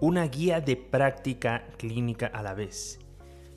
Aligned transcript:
una 0.00 0.26
guía 0.26 0.60
de 0.60 0.76
práctica 0.76 1.66
clínica 1.76 2.26
a 2.26 2.42
la 2.42 2.54
vez. 2.54 3.00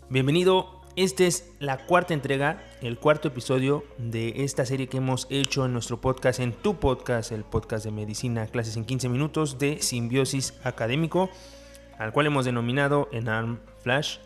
Bienvenido, 0.10 0.82
esta 0.96 1.24
es 1.24 1.54
la 1.60 1.86
cuarta 1.86 2.14
entrega, 2.14 2.62
el 2.82 2.98
cuarto 2.98 3.28
episodio 3.28 3.84
de 3.98 4.44
esta 4.44 4.66
serie 4.66 4.88
que 4.88 4.98
hemos 4.98 5.28
hecho 5.30 5.66
en 5.66 5.74
nuestro 5.74 6.02
podcast, 6.02 6.40
en 6.40 6.54
tu 6.54 6.80
podcast, 6.80 7.32
el 7.32 7.44
podcast 7.44 7.86
de 7.86 7.92
medicina, 7.92 8.48
clases 8.48 8.76
en 8.76 8.86
15 8.86 9.10
minutos 9.10 9.60
de 9.60 9.82
simbiosis 9.82 10.54
académico, 10.64 11.30
al 11.98 12.12
cual 12.12 12.26
hemos 12.26 12.46
denominado 12.46 13.08
ENARM 13.12 13.60
Flash. 13.80 14.18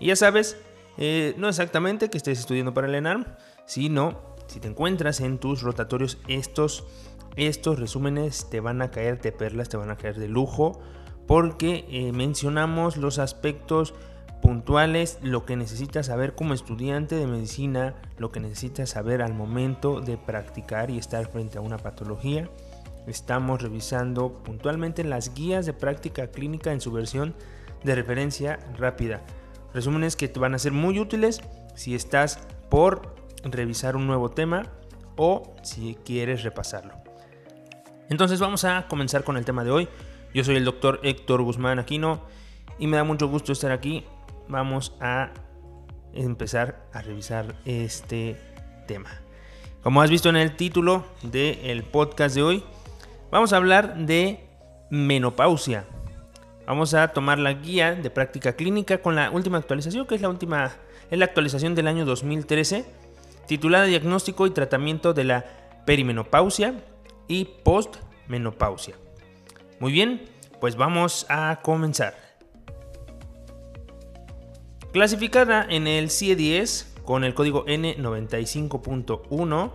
Y 0.00 0.08
ya 0.08 0.16
sabes, 0.16 0.56
eh, 0.98 1.34
no 1.38 1.48
exactamente 1.48 2.10
que 2.10 2.18
estés 2.18 2.40
estudiando 2.40 2.74
para 2.74 2.88
el 2.88 2.94
ENARM, 2.96 3.24
sino 3.66 4.20
si 4.48 4.58
te 4.58 4.68
encuentras 4.68 5.20
en 5.20 5.38
tus 5.38 5.62
rotatorios 5.62 6.18
estos 6.26 6.84
estos 7.36 7.78
resúmenes 7.78 8.50
te 8.50 8.60
van 8.60 8.82
a 8.82 8.90
caer 8.90 9.20
de 9.22 9.32
perlas, 9.32 9.70
te 9.70 9.78
van 9.78 9.90
a 9.90 9.96
caer 9.96 10.18
de 10.18 10.28
lujo, 10.28 10.80
porque 11.26 11.86
eh, 11.88 12.12
mencionamos 12.12 12.96
los 12.96 13.18
aspectos 13.18 13.94
puntuales, 14.42 15.18
lo 15.22 15.46
que 15.46 15.56
necesitas 15.56 16.06
saber 16.06 16.34
como 16.34 16.52
estudiante 16.52 17.14
de 17.14 17.26
medicina, 17.26 17.94
lo 18.18 18.32
que 18.32 18.40
necesitas 18.40 18.90
saber 18.90 19.22
al 19.22 19.34
momento 19.34 20.00
de 20.00 20.18
practicar 20.18 20.90
y 20.90 20.98
estar 20.98 21.26
frente 21.28 21.58
a 21.58 21.60
una 21.60 21.78
patología. 21.78 22.50
Estamos 23.06 23.62
revisando 23.62 24.42
puntualmente 24.42 25.04
las 25.04 25.34
guías 25.34 25.64
de 25.64 25.72
práctica 25.72 26.26
clínica 26.26 26.72
en 26.72 26.80
su 26.80 26.92
versión 26.92 27.34
de 27.84 27.94
referencia 27.94 28.58
rápida. 28.76 29.22
Resúmenes 29.72 30.16
que 30.16 30.28
te 30.28 30.40
van 30.40 30.54
a 30.54 30.58
ser 30.58 30.72
muy 30.72 30.98
útiles 30.98 31.40
si 31.74 31.94
estás 31.94 32.40
por 32.68 33.14
revisar 33.44 33.96
un 33.96 34.06
nuevo 34.06 34.30
tema 34.30 34.64
o 35.16 35.54
si 35.62 35.96
quieres 36.04 36.42
repasarlo. 36.42 36.94
Entonces 38.08 38.40
vamos 38.40 38.64
a 38.64 38.86
comenzar 38.88 39.24
con 39.24 39.36
el 39.36 39.44
tema 39.44 39.64
de 39.64 39.70
hoy. 39.70 39.88
Yo 40.34 40.44
soy 40.44 40.56
el 40.56 40.64
doctor 40.64 40.98
Héctor 41.02 41.42
Guzmán 41.42 41.78
Aquino 41.78 42.22
y 42.78 42.86
me 42.86 42.96
da 42.96 43.04
mucho 43.04 43.28
gusto 43.28 43.52
estar 43.52 43.70
aquí. 43.70 44.04
Vamos 44.48 44.94
a 44.98 45.30
empezar 46.14 46.86
a 46.94 47.02
revisar 47.02 47.54
este 47.66 48.40
tema. 48.86 49.10
Como 49.82 50.00
has 50.00 50.08
visto 50.08 50.30
en 50.30 50.36
el 50.36 50.56
título 50.56 51.04
del 51.22 51.82
podcast 51.82 52.34
de 52.34 52.42
hoy, 52.42 52.64
vamos 53.30 53.52
a 53.52 53.58
hablar 53.58 53.94
de 54.06 54.48
menopausia. 54.90 55.84
Vamos 56.66 56.94
a 56.94 57.08
tomar 57.08 57.38
la 57.38 57.52
guía 57.52 57.94
de 57.94 58.08
práctica 58.08 58.54
clínica 58.54 59.02
con 59.02 59.14
la 59.14 59.30
última 59.30 59.58
actualización, 59.58 60.06
que 60.06 60.14
es 60.14 60.22
la 60.22 60.30
última, 60.30 60.72
es 61.10 61.18
la 61.18 61.26
actualización 61.26 61.74
del 61.74 61.88
año 61.88 62.06
2013, 62.06 62.86
titulada 63.46 63.84
Diagnóstico 63.84 64.46
y 64.46 64.50
Tratamiento 64.50 65.12
de 65.12 65.24
la 65.24 65.44
Perimenopausia 65.84 66.74
y 67.28 67.44
postmenopausia. 67.64 68.94
Muy 69.82 69.90
bien, 69.90 70.22
pues 70.60 70.76
vamos 70.76 71.26
a 71.28 71.58
comenzar. 71.60 72.14
Clasificada 74.92 75.66
en 75.68 75.88
el 75.88 76.08
CIE-10 76.08 77.02
con 77.04 77.24
el 77.24 77.34
código 77.34 77.66
N95.1, 77.66 79.72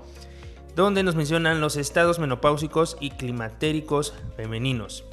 donde 0.77 1.03
nos 1.03 1.15
mencionan 1.15 1.59
los 1.59 1.75
estados 1.75 2.19
menopáusicos 2.19 2.95
y 3.01 3.09
climatéricos 3.09 4.13
femeninos. 4.37 5.03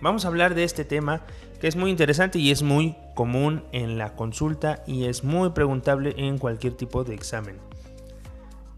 Vamos 0.00 0.24
a 0.24 0.28
hablar 0.28 0.56
de 0.56 0.64
este 0.64 0.84
tema 0.84 1.22
que 1.60 1.68
es 1.68 1.76
muy 1.76 1.92
interesante 1.92 2.40
y 2.40 2.50
es 2.50 2.64
muy 2.64 2.96
común 3.14 3.62
en 3.70 3.98
la 3.98 4.16
consulta 4.16 4.82
y 4.84 5.04
es 5.04 5.22
muy 5.22 5.50
preguntable 5.50 6.12
en 6.16 6.38
cualquier 6.38 6.72
tipo 6.72 7.04
de 7.04 7.14
examen. 7.14 7.60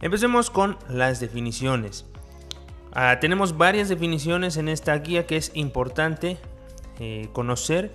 Empecemos 0.03 0.51
con 0.51 0.77
las 0.91 1.19
definiciones. 1.19 2.05
Ah, 2.95 3.19
tenemos 3.21 3.57
varias 3.57 3.89
definiciones 3.89 4.59
en 4.59 4.69
esta 4.69 4.95
guía 4.98 5.27
que 5.27 5.39
es 5.39 5.51
importante 5.55 6.37
eh, 7.01 7.29
conocer 7.33 7.91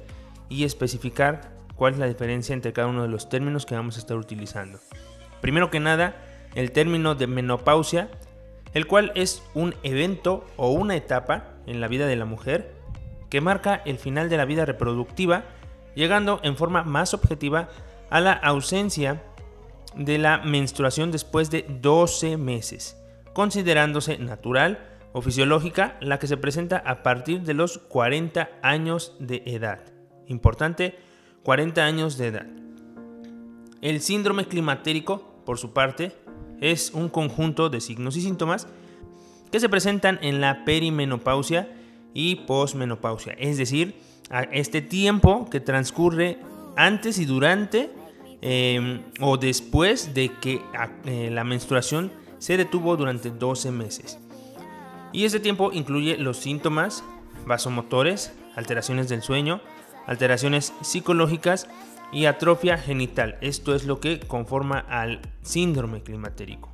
y 0.50 0.64
especificar 0.64 1.52
cuál 1.76 1.94
es 1.94 2.00
la 2.00 2.08
diferencia 2.08 2.53
entre 2.53 2.73
cada 2.73 2.88
uno 2.88 3.03
de 3.03 3.07
los 3.07 3.30
términos 3.30 3.68
que 3.68 3.75
vamos 3.75 3.97
a 3.97 4.00
estar 4.00 4.18
utilizando. 4.18 4.80
Primero 5.40 5.69
que 5.69 5.80
nada, 5.80 6.16
el 6.56 6.72
término 6.72 7.13
de 7.13 7.28
menopausia, 7.28 8.09
el 8.74 8.88
cual 8.88 9.12
es 9.13 9.44
un 9.53 9.75
evento 9.84 10.44
o 10.56 10.72
una 10.72 10.96
etapa 10.96 11.44
en 11.68 11.80
la 11.80 11.88
vida 11.88 12.07
de 12.07 12.16
la 12.16 12.25
mujer 12.25 12.74
que 13.30 13.40
marca 13.40 13.75
el 13.86 14.00
final 14.00 14.30
de 14.30 14.38
la 14.38 14.46
vida 14.46 14.66
reproductiva, 14.66 15.44
llegando 15.94 16.40
en 16.41 16.57
forma 16.57 16.81
más 16.81 17.13
objetiva 17.13 17.69
a 18.09 18.19
la 18.19 18.34
ausencia 18.34 19.22
de 19.96 20.18
la 20.18 20.40
menstruación 20.40 21.12
después 21.12 21.52
de 21.52 21.66
12 21.69 22.38
meses 22.38 22.97
considerándose 23.38 24.18
natural 24.18 24.80
o 25.14 25.22
fisiológica 25.22 25.96
la 26.02 26.18
que 26.18 26.25
se 26.25 26.38
presenta 26.38 26.78
a 26.84 27.03
partir 27.03 27.44
de 27.44 27.53
los 27.53 27.78
40 27.78 28.50
años 28.64 29.14
de 29.20 29.44
edad. 29.46 29.94
Importante, 30.25 30.98
40 31.44 31.86
años 31.86 32.18
de 32.18 32.28
edad. 32.30 32.48
El 33.81 34.02
síndrome 34.02 34.48
climatérico, 34.48 35.44
por 35.46 35.59
su 35.59 35.72
parte, 35.72 36.14
es 36.62 36.90
un 36.96 37.09
conjunto 37.09 37.70
de 37.70 37.80
signos 37.80 38.18
y 38.18 38.22
síntomas 38.22 38.68
que 39.52 39.59
se 39.59 39.69
presentan 39.69 40.18
en 40.24 40.42
la 40.42 40.66
perimenopausia 40.66 41.69
y 42.16 42.38
posmenopausia, 42.48 43.34
es 43.34 43.59
decir, 43.59 43.94
a 44.31 44.42
este 44.46 44.81
tiempo 44.81 45.48
que 45.48 45.59
transcurre 45.59 46.40
antes 46.75 47.19
y 47.19 47.25
durante 47.25 47.92
eh, 48.42 49.00
o 49.22 49.38
después 49.38 50.16
de 50.16 50.31
que 50.42 50.59
eh, 51.06 51.30
la 51.31 51.44
menstruación 51.44 52.12
se 52.40 52.58
detuvo 52.58 52.98
durante 52.98 53.30
12 53.30 53.72
meses. 53.72 54.20
Y 55.12 55.25
ese 55.25 55.40
tiempo 55.40 55.72
incluye 55.72 56.18
los 56.18 56.38
síntomas 56.38 57.03
vasomotores, 57.46 58.34
alteraciones 58.56 59.09
del 59.09 59.22
sueño, 59.22 59.62
alteraciones 60.06 60.74
psicológicas 60.81 61.68
y 62.12 62.25
atrofia 62.25 62.78
genital. 62.78 63.38
Esto 63.42 63.75
es 63.75 63.86
lo 63.86 64.00
que 64.00 64.20
conforma 64.20 64.80
al 64.80 65.22
síndrome 65.42 66.02
climatérico. 66.03 66.72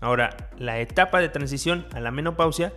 Ahora, 0.00 0.50
la 0.58 0.78
etapa 0.78 1.20
de 1.20 1.28
transición 1.28 1.86
a 1.92 2.00
la 2.00 2.10
menopausia, 2.10 2.72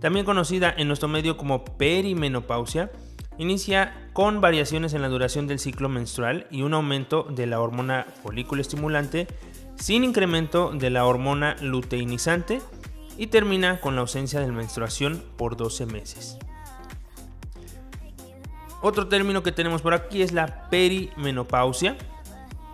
también 0.00 0.26
conocida 0.26 0.72
en 0.76 0.88
nuestro 0.88 1.08
medio 1.08 1.36
como 1.36 1.64
perimenopausia, 1.64 2.90
inicia 3.38 4.10
con 4.12 4.40
variaciones 4.40 4.92
en 4.94 5.02
la 5.02 5.08
duración 5.08 5.46
del 5.46 5.60
ciclo 5.60 5.88
menstrual 5.88 6.46
y 6.50 6.62
un 6.62 6.74
aumento 6.74 7.22
de 7.22 7.46
la 7.46 7.60
hormona 7.60 8.06
folículo 8.22 8.60
estimulante 8.60 9.28
sin 9.78 10.04
incremento 10.04 10.70
de 10.72 10.90
la 10.90 11.06
hormona 11.06 11.56
luteinizante 11.60 12.60
y 13.16 13.28
termina 13.28 13.80
con 13.80 13.94
la 13.94 14.02
ausencia 14.02 14.40
de 14.40 14.50
menstruación 14.52 15.22
por 15.36 15.56
12 15.56 15.86
meses. 15.86 16.38
Otro 18.80 19.08
término 19.08 19.42
que 19.42 19.52
tenemos 19.52 19.82
por 19.82 19.94
aquí 19.94 20.22
es 20.22 20.32
la 20.32 20.68
perimenopausia, 20.70 21.96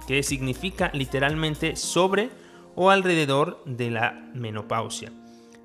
que 0.06 0.22
significa 0.22 0.90
literalmente 0.92 1.76
sobre 1.76 2.30
o 2.74 2.90
alrededor 2.90 3.62
de 3.64 3.90
la 3.90 4.30
menopausia. 4.34 5.12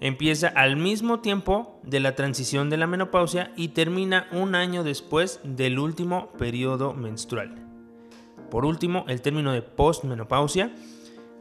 Empieza 0.02 0.48
al 0.48 0.78
mismo 0.78 1.20
tiempo 1.20 1.82
de 1.84 2.00
la 2.00 2.16
transición 2.16 2.70
de 2.70 2.78
la 2.78 2.88
menopausia 2.88 3.52
y 3.58 3.70
termina 3.70 4.28
un 4.32 4.56
año 4.56 4.86
después 4.86 5.42
del 5.44 5.78
último 5.78 6.32
periodo 6.38 6.94
menstrual. 6.94 7.56
Por 8.50 8.64
último, 8.64 9.04
el 9.10 9.22
término 9.22 9.52
de 9.52 9.62
postmenopausia 9.62 10.72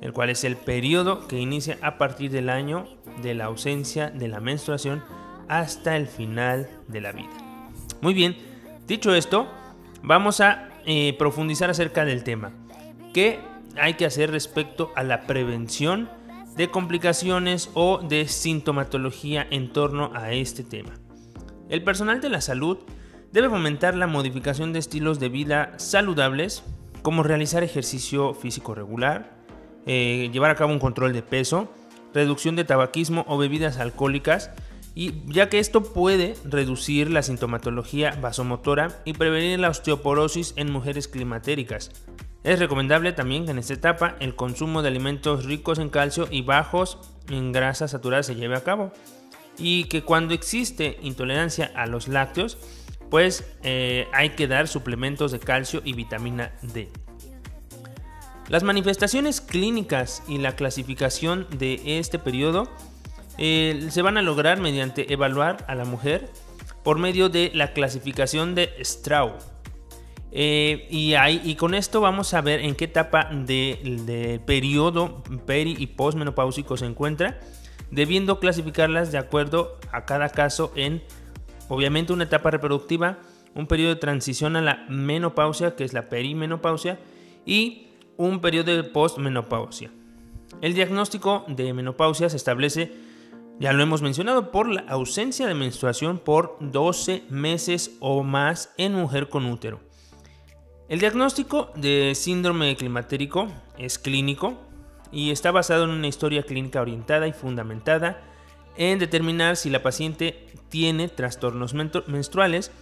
el 0.00 0.12
cual 0.12 0.30
es 0.30 0.44
el 0.44 0.56
periodo 0.56 1.26
que 1.26 1.38
inicia 1.38 1.78
a 1.82 1.98
partir 1.98 2.30
del 2.30 2.50
año 2.50 2.86
de 3.22 3.34
la 3.34 3.46
ausencia 3.46 4.10
de 4.10 4.28
la 4.28 4.40
menstruación 4.40 5.02
hasta 5.48 5.96
el 5.96 6.06
final 6.06 6.68
de 6.86 7.00
la 7.00 7.12
vida. 7.12 7.30
Muy 8.00 8.14
bien, 8.14 8.36
dicho 8.86 9.14
esto, 9.14 9.48
vamos 10.02 10.40
a 10.40 10.68
eh, 10.86 11.14
profundizar 11.18 11.70
acerca 11.70 12.04
del 12.04 12.22
tema. 12.22 12.52
¿Qué 13.12 13.40
hay 13.76 13.94
que 13.94 14.06
hacer 14.06 14.30
respecto 14.30 14.92
a 14.94 15.02
la 15.02 15.22
prevención 15.22 16.08
de 16.56 16.70
complicaciones 16.70 17.70
o 17.74 17.98
de 17.98 18.28
sintomatología 18.28 19.46
en 19.50 19.72
torno 19.72 20.12
a 20.14 20.32
este 20.32 20.62
tema? 20.62 20.94
El 21.68 21.82
personal 21.82 22.20
de 22.20 22.30
la 22.30 22.40
salud 22.40 22.78
debe 23.32 23.48
fomentar 23.48 23.94
la 23.94 24.06
modificación 24.06 24.72
de 24.72 24.78
estilos 24.78 25.20
de 25.20 25.28
vida 25.28 25.72
saludables, 25.76 26.64
como 27.02 27.22
realizar 27.22 27.62
ejercicio 27.62 28.34
físico 28.34 28.74
regular, 28.74 29.37
eh, 29.86 30.30
llevar 30.32 30.50
a 30.50 30.54
cabo 30.54 30.72
un 30.72 30.78
control 30.78 31.12
de 31.12 31.22
peso, 31.22 31.68
reducción 32.14 32.56
de 32.56 32.64
tabaquismo 32.64 33.24
o 33.28 33.38
bebidas 33.38 33.78
alcohólicas, 33.78 34.50
y 34.94 35.22
ya 35.26 35.48
que 35.48 35.60
esto 35.60 35.82
puede 35.82 36.34
reducir 36.44 37.10
la 37.10 37.22
sintomatología 37.22 38.18
vasomotora 38.20 39.00
y 39.04 39.12
prevenir 39.12 39.60
la 39.60 39.68
osteoporosis 39.68 40.54
en 40.56 40.72
mujeres 40.72 41.06
climatéricas. 41.06 41.92
Es 42.42 42.58
recomendable 42.58 43.12
también 43.12 43.44
que 43.44 43.50
en 43.52 43.58
esta 43.58 43.74
etapa 43.74 44.16
el 44.20 44.34
consumo 44.34 44.82
de 44.82 44.88
alimentos 44.88 45.44
ricos 45.44 45.78
en 45.78 45.88
calcio 45.88 46.28
y 46.30 46.42
bajos 46.42 46.98
en 47.28 47.52
grasas 47.52 47.90
saturadas 47.92 48.26
se 48.26 48.34
lleve 48.34 48.56
a 48.56 48.64
cabo. 48.64 48.92
Y 49.58 49.84
que 49.84 50.02
cuando 50.02 50.34
existe 50.34 50.98
intolerancia 51.02 51.70
a 51.74 51.86
los 51.86 52.08
lácteos, 52.08 52.58
pues 53.10 53.44
eh, 53.62 54.06
hay 54.12 54.30
que 54.30 54.48
dar 54.48 54.68
suplementos 54.68 55.32
de 55.32 55.40
calcio 55.40 55.82
y 55.84 55.92
vitamina 55.92 56.52
D. 56.62 56.90
Las 58.48 58.62
manifestaciones 58.62 59.42
clínicas 59.42 60.22
y 60.26 60.38
la 60.38 60.56
clasificación 60.56 61.46
de 61.58 61.98
este 61.98 62.18
periodo 62.18 62.68
eh, 63.36 63.88
se 63.90 64.00
van 64.00 64.16
a 64.16 64.22
lograr 64.22 64.58
mediante 64.58 65.12
evaluar 65.12 65.64
a 65.68 65.74
la 65.74 65.84
mujer 65.84 66.30
por 66.82 66.98
medio 66.98 67.28
de 67.28 67.50
la 67.54 67.74
clasificación 67.74 68.54
de 68.54 68.70
Straub. 68.80 69.34
Eh, 70.32 70.86
y, 70.90 71.14
y 71.14 71.54
con 71.56 71.74
esto 71.74 72.00
vamos 72.00 72.32
a 72.32 72.40
ver 72.40 72.60
en 72.60 72.74
qué 72.74 72.86
etapa 72.86 73.28
del 73.30 74.06
de 74.06 74.40
periodo 74.44 75.22
peri 75.46 75.76
y 75.78 75.86
postmenopáusico 75.86 76.78
se 76.78 76.86
encuentra, 76.86 77.38
debiendo 77.90 78.40
clasificarlas 78.40 79.12
de 79.12 79.18
acuerdo 79.18 79.78
a 79.92 80.06
cada 80.06 80.30
caso 80.30 80.72
en, 80.74 81.02
obviamente, 81.68 82.14
una 82.14 82.24
etapa 82.24 82.50
reproductiva, 82.50 83.18
un 83.54 83.66
periodo 83.66 83.94
de 83.94 84.00
transición 84.00 84.56
a 84.56 84.62
la 84.62 84.86
menopausia, 84.88 85.76
que 85.76 85.84
es 85.84 85.92
la 85.92 86.08
perimenopausia, 86.08 86.98
y 87.44 87.87
un 88.18 88.40
periodo 88.40 88.76
de 88.76 88.84
postmenopausia. 88.84 89.90
El 90.60 90.74
diagnóstico 90.74 91.44
de 91.48 91.72
menopausia 91.72 92.28
se 92.28 92.36
establece, 92.36 92.92
ya 93.58 93.72
lo 93.72 93.82
hemos 93.82 94.02
mencionado, 94.02 94.50
por 94.50 94.68
la 94.68 94.82
ausencia 94.82 95.46
de 95.46 95.54
menstruación 95.54 96.18
por 96.18 96.58
12 96.60 97.22
meses 97.30 97.96
o 98.00 98.22
más 98.22 98.74
en 98.76 98.92
mujer 98.92 99.28
con 99.30 99.46
útero. 99.46 99.80
El 100.88 101.00
diagnóstico 101.00 101.70
de 101.76 102.14
síndrome 102.14 102.76
climatérico 102.76 103.48
es 103.78 103.98
clínico 103.98 104.58
y 105.12 105.30
está 105.30 105.50
basado 105.50 105.84
en 105.84 105.90
una 105.90 106.08
historia 106.08 106.42
clínica 106.42 106.80
orientada 106.80 107.28
y 107.28 107.32
fundamentada 107.32 108.20
en 108.76 108.98
determinar 108.98 109.56
si 109.56 109.70
la 109.70 109.82
paciente 109.82 110.46
tiene 110.68 111.08
trastornos 111.08 111.74
menstruales, 111.74 112.72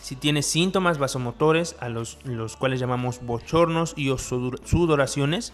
si 0.00 0.16
tiene 0.16 0.42
síntomas 0.42 0.98
vasomotores 0.98 1.76
a 1.80 1.88
los, 1.88 2.18
los 2.24 2.56
cuales 2.56 2.80
llamamos 2.80 3.20
bochornos 3.22 3.94
y 3.96 4.14
sudoraciones, 4.16 5.52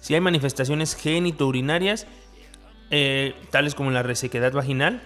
si 0.00 0.14
hay 0.14 0.20
manifestaciones 0.20 0.94
genitourinarias, 0.94 2.06
eh, 2.90 3.34
tales 3.50 3.74
como 3.74 3.90
la 3.90 4.02
resequedad 4.02 4.52
vaginal, 4.52 5.02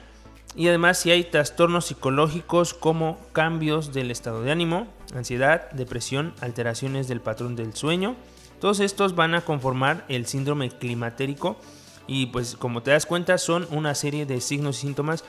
y 0.56 0.68
además 0.68 0.98
si 0.98 1.10
hay 1.10 1.22
trastornos 1.24 1.86
psicológicos 1.86 2.72
como 2.72 3.18
cambios 3.32 3.92
del 3.92 4.10
estado 4.10 4.42
de 4.42 4.50
ánimo, 4.50 4.86
ansiedad, 5.14 5.70
depresión, 5.72 6.32
alteraciones 6.40 7.08
del 7.08 7.20
patrón 7.20 7.56
del 7.56 7.74
sueño. 7.74 8.16
Todos 8.58 8.80
estos 8.80 9.14
van 9.14 9.34
a 9.34 9.42
conformar 9.42 10.06
el 10.08 10.26
síndrome 10.26 10.70
climatérico. 10.70 11.58
Y 12.06 12.26
pues 12.26 12.56
como 12.56 12.82
te 12.82 12.92
das 12.92 13.04
cuenta 13.04 13.36
son 13.36 13.66
una 13.70 13.94
serie 13.94 14.24
de 14.24 14.40
signos 14.40 14.78
y 14.78 14.82
síntomas 14.82 15.24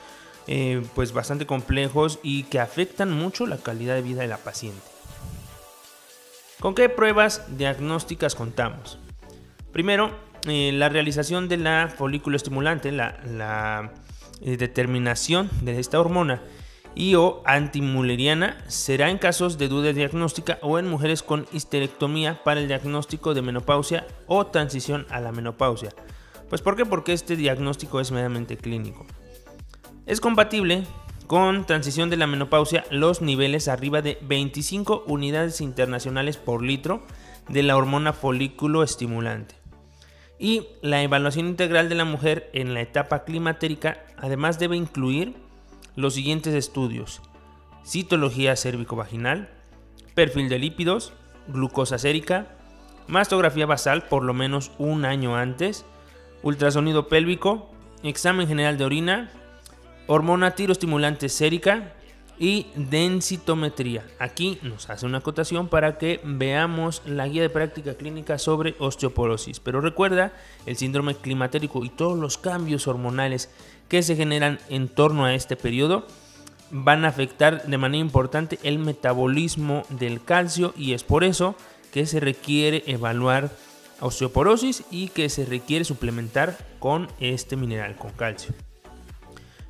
eh, 0.48 0.82
pues 0.94 1.12
bastante 1.12 1.46
complejos 1.46 2.18
y 2.22 2.44
que 2.44 2.58
afectan 2.58 3.12
mucho 3.12 3.46
la 3.46 3.58
calidad 3.58 3.94
de 3.94 4.02
vida 4.02 4.22
de 4.22 4.28
la 4.28 4.38
paciente. 4.38 4.82
¿Con 6.58 6.74
qué 6.74 6.88
pruebas 6.88 7.56
diagnósticas 7.56 8.34
contamos? 8.34 8.98
Primero, 9.72 10.10
eh, 10.48 10.72
la 10.72 10.88
realización 10.88 11.48
de 11.48 11.58
la 11.58 11.92
folículo 11.96 12.36
estimulante, 12.36 12.90
la 12.90 13.92
eh, 14.40 14.56
determinación 14.56 15.50
de 15.62 15.80
esta 15.80 16.00
hormona 16.00 16.42
y 16.94 17.14
o 17.16 17.42
antimuleriana 17.44 18.56
será 18.68 19.10
en 19.10 19.18
casos 19.18 19.58
de 19.58 19.68
duda 19.68 19.92
diagnóstica 19.92 20.58
o 20.62 20.78
en 20.78 20.88
mujeres 20.88 21.22
con 21.22 21.46
histerectomía 21.52 22.42
para 22.44 22.60
el 22.60 22.68
diagnóstico 22.68 23.34
de 23.34 23.42
menopausia 23.42 24.06
o 24.26 24.46
transición 24.46 25.06
a 25.10 25.20
la 25.20 25.32
menopausia. 25.32 25.90
Pues 26.48 26.62
¿por 26.62 26.76
qué? 26.76 26.86
Porque 26.86 27.12
este 27.12 27.36
diagnóstico 27.36 28.00
es 28.00 28.10
meramente 28.10 28.56
clínico. 28.56 29.06
Es 30.08 30.22
compatible 30.22 30.84
con 31.26 31.66
transición 31.66 32.08
de 32.08 32.16
la 32.16 32.26
menopausia 32.26 32.82
los 32.90 33.20
niveles 33.20 33.68
arriba 33.68 34.00
de 34.00 34.16
25 34.22 35.04
unidades 35.06 35.60
internacionales 35.60 36.38
por 36.38 36.62
litro 36.62 37.02
de 37.50 37.62
la 37.62 37.76
hormona 37.76 38.14
folículo 38.14 38.82
estimulante. 38.82 39.54
Y 40.38 40.66
la 40.80 41.02
evaluación 41.02 41.46
integral 41.46 41.90
de 41.90 41.94
la 41.94 42.06
mujer 42.06 42.48
en 42.54 42.72
la 42.72 42.80
etapa 42.80 43.24
climatérica 43.24 44.02
además 44.16 44.58
debe 44.58 44.78
incluir 44.78 45.34
los 45.94 46.14
siguientes 46.14 46.54
estudios: 46.54 47.20
citología 47.84 48.56
cérvico-vaginal, 48.56 49.50
perfil 50.14 50.48
de 50.48 50.58
lípidos, 50.58 51.12
glucosa 51.48 51.98
sérica, 51.98 52.56
mastografía 53.08 53.66
basal 53.66 54.04
por 54.04 54.24
lo 54.24 54.32
menos 54.32 54.70
un 54.78 55.04
año 55.04 55.36
antes, 55.36 55.84
ultrasonido 56.42 57.08
pélvico, 57.08 57.70
examen 58.02 58.48
general 58.48 58.78
de 58.78 58.86
orina, 58.86 59.30
hormona 60.08 60.56
tiroestimulante 60.56 61.28
sérica, 61.28 61.94
y 62.38 62.66
densitometría. 62.76 64.04
Aquí 64.18 64.58
nos 64.62 64.88
hace 64.90 65.06
una 65.06 65.18
acotación 65.18 65.68
para 65.68 65.98
que 65.98 66.20
veamos 66.24 67.02
la 67.04 67.26
guía 67.26 67.42
de 67.42 67.50
práctica 67.50 67.94
clínica 67.94 68.38
sobre 68.38 68.76
osteoporosis. 68.78 69.60
Pero 69.60 69.80
recuerda, 69.80 70.32
el 70.66 70.76
síndrome 70.76 71.16
climatérico 71.16 71.84
y 71.84 71.90
todos 71.90 72.18
los 72.18 72.38
cambios 72.38 72.86
hormonales 72.86 73.50
que 73.88 74.02
se 74.02 74.16
generan 74.16 74.58
en 74.68 74.88
torno 74.88 75.24
a 75.24 75.34
este 75.34 75.56
periodo 75.56 76.06
van 76.70 77.04
a 77.04 77.08
afectar 77.08 77.66
de 77.66 77.78
manera 77.78 78.02
importante 78.02 78.58
el 78.62 78.78
metabolismo 78.78 79.82
del 79.88 80.22
calcio 80.22 80.74
y 80.76 80.92
es 80.92 81.02
por 81.02 81.24
eso 81.24 81.56
que 81.92 82.06
se 82.06 82.20
requiere 82.20 82.84
evaluar 82.86 83.50
osteoporosis 84.00 84.84
y 84.90 85.08
que 85.08 85.28
se 85.30 85.46
requiere 85.46 85.84
suplementar 85.84 86.56
con 86.78 87.08
este 87.18 87.56
mineral, 87.56 87.96
con 87.96 88.10
calcio. 88.12 88.54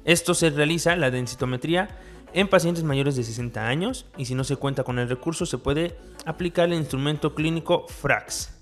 Esto 0.09 0.33
se 0.33 0.49
realiza, 0.49 0.97
la 0.97 1.11
densitometría, 1.11 1.87
en 2.33 2.49
pacientes 2.49 2.83
mayores 2.83 3.15
de 3.15 3.25
60 3.25 3.69
años 3.69 4.07
y 4.17 4.25
si 4.25 4.35
no 4.35 4.43
se 4.43 4.57
cuenta 4.57 4.83
con 4.83 4.99
el 4.99 5.07
recurso 5.07 5.45
se 5.45 5.59
puede 5.59 5.99
aplicar 6.25 6.71
el 6.71 6.79
instrumento 6.79 7.35
clínico 7.35 7.85
FRAX. 7.89 8.55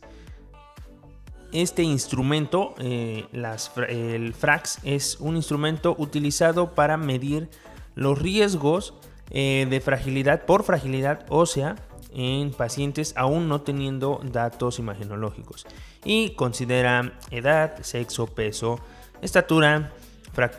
Este 1.52 1.84
instrumento, 1.84 2.74
eh, 2.80 3.26
el 3.32 4.34
FRAX, 4.34 4.80
es 4.82 5.18
un 5.20 5.36
instrumento 5.36 5.94
utilizado 5.96 6.74
para 6.74 6.96
medir 6.96 7.48
los 7.94 8.20
riesgos 8.20 8.94
eh, 9.30 9.68
de 9.70 9.80
fragilidad 9.80 10.46
por 10.46 10.64
fragilidad 10.64 11.26
ósea 11.28 11.76
en 12.12 12.50
pacientes 12.50 13.14
aún 13.16 13.46
no 13.46 13.60
teniendo 13.60 14.20
datos 14.24 14.80
imagenológicos 14.80 15.64
y 16.04 16.30
considera 16.30 17.12
edad, 17.30 17.80
sexo, 17.82 18.26
peso, 18.26 18.80
estatura, 19.22 19.92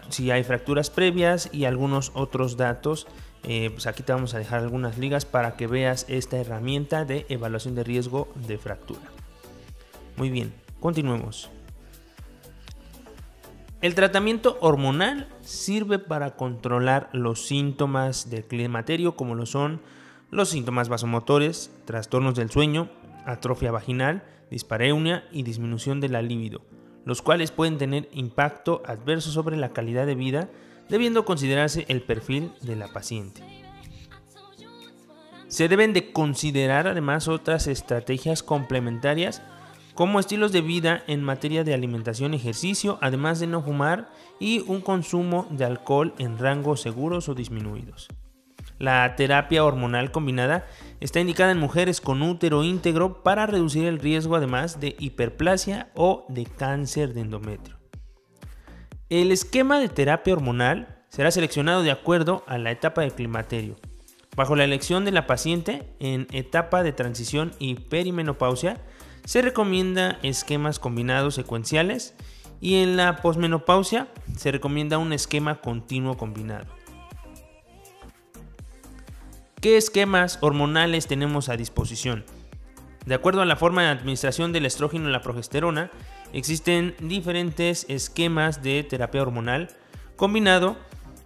si 0.09 0.31
hay 0.31 0.43
fracturas 0.43 0.89
previas 0.89 1.49
y 1.51 1.65
algunos 1.65 2.11
otros 2.13 2.57
datos. 2.57 3.07
Eh, 3.43 3.69
pues 3.71 3.87
aquí 3.87 4.03
te 4.03 4.11
vamos 4.11 4.33
a 4.33 4.39
dejar 4.39 4.59
algunas 4.59 4.97
ligas 4.97 5.25
para 5.25 5.55
que 5.55 5.67
veas 5.67 6.05
esta 6.09 6.37
herramienta 6.37 7.05
de 7.05 7.25
evaluación 7.29 7.75
de 7.75 7.83
riesgo 7.83 8.27
de 8.35 8.57
fractura. 8.57 9.01
Muy 10.17 10.29
bien, 10.29 10.53
continuemos. 10.79 11.49
El 13.79 13.93
tratamiento 13.93 14.57
hormonal 14.59 15.27
sirve 15.41 15.99
para 15.99 16.35
controlar 16.35 17.09
los 17.13 17.45
síntomas 17.45 18.29
del 18.29 18.43
climaterio 18.43 19.15
como 19.15 19.35
lo 19.35 19.45
son 19.45 19.81
los 20.31 20.49
síntomas 20.49 20.89
vasomotores, 20.89 21.71
trastornos 21.85 22.35
del 22.35 22.49
sueño, 22.49 22.89
atrofia 23.25 23.71
vaginal, 23.71 24.23
dispareunia 24.49 25.25
y 25.31 25.43
disminución 25.43 26.01
de 26.01 26.09
la 26.09 26.21
libido 26.21 26.61
los 27.07 27.21
cuales 27.21 27.51
pueden 27.51 27.77
tener 27.77 28.09
impacto 28.11 28.83
adverso 28.85 29.31
sobre 29.31 29.55
la 29.55 29.71
calidad 29.71 30.05
de 30.05 30.13
vida, 30.13 30.49
debiendo 30.89 31.23
considerarse 31.23 31.85
el 31.87 32.01
perfil 32.01 32.51
de 32.61 32.75
la 32.75 32.89
paciente. 32.89 33.41
Se 35.47 35.69
deben 35.69 35.93
de 35.93 36.11
considerar 36.11 36.85
además 36.85 37.29
otras 37.29 37.67
estrategias 37.67 38.43
complementarias 38.43 39.41
como 39.93 40.19
estilos 40.19 40.51
de 40.51 40.59
vida 40.59 41.05
en 41.07 41.23
materia 41.23 41.63
de 41.63 41.73
alimentación 41.73 42.33
y 42.33 42.37
ejercicio, 42.37 42.99
además 43.01 43.39
de 43.39 43.47
no 43.47 43.63
fumar 43.63 44.09
y 44.37 44.65
un 44.67 44.81
consumo 44.81 45.47
de 45.49 45.63
alcohol 45.63 46.13
en 46.17 46.37
rangos 46.37 46.81
seguros 46.81 47.29
o 47.29 47.35
disminuidos. 47.35 48.09
La 48.79 49.15
terapia 49.15 49.63
hormonal 49.63 50.11
combinada 50.11 50.67
está 50.99 51.19
indicada 51.19 51.51
en 51.51 51.59
mujeres 51.59 52.01
con 52.01 52.21
útero 52.21 52.63
íntegro 52.63 53.23
para 53.23 53.47
reducir 53.47 53.85
el 53.85 53.99
riesgo 53.99 54.35
además 54.35 54.79
de 54.79 54.95
hiperplasia 54.99 55.89
o 55.95 56.25
de 56.29 56.45
cáncer 56.45 57.13
de 57.13 57.21
endometrio. 57.21 57.77
El 59.09 59.31
esquema 59.31 59.79
de 59.79 59.89
terapia 59.89 60.33
hormonal 60.33 61.03
será 61.09 61.31
seleccionado 61.31 61.81
de 61.81 61.91
acuerdo 61.91 62.43
a 62.45 62.57
la 62.57 62.71
etapa 62.71 63.01
de 63.01 63.11
climaterio, 63.11 63.77
bajo 64.37 64.55
la 64.55 64.63
elección 64.63 65.03
de 65.03 65.11
la 65.11 65.25
paciente 65.25 65.83
en 65.99 66.27
etapa 66.31 66.83
de 66.83 66.93
transición 66.93 67.51
y 67.57 67.73
perimenopausia, 67.73 68.79
se 69.25 69.41
recomienda 69.41 70.19
esquemas 70.21 70.77
combinados 70.79 71.33
secuenciales 71.35 72.15
y 72.61 72.75
en 72.75 72.97
la 72.97 73.17
posmenopausia 73.17 74.07
se 74.37 74.51
recomienda 74.51 74.99
un 74.99 75.11
esquema 75.11 75.59
continuo 75.59 76.17
combinado. 76.17 76.76
¿Qué 79.59 79.75
esquemas 79.75 80.37
hormonales 80.41 81.07
tenemos 81.07 81.49
a 81.49 81.57
disposición? 81.57 82.23
De 83.07 83.15
acuerdo 83.15 83.41
a 83.41 83.45
la 83.45 83.55
forma 83.55 83.81
de 83.81 83.87
administración 83.87 84.53
del 84.53 84.67
estrógeno 84.67 85.09
y 85.09 85.11
la 85.11 85.23
progesterona, 85.23 85.89
existen 86.31 86.93
diferentes 86.99 87.87
esquemas 87.89 88.61
de 88.61 88.83
terapia 88.83 89.23
hormonal 89.23 89.69
combinado, 90.15 90.77